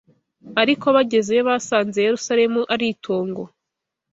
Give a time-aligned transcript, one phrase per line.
[0.61, 3.43] Ariko bagezeyo basanze Yerusalemu ari itongo